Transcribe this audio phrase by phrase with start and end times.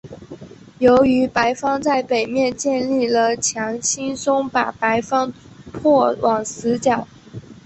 [0.79, 5.31] 由于白方在北面建立了墙轻松把白方
[5.79, 7.05] 迫往死角。